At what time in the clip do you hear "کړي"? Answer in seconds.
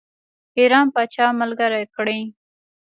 1.95-2.19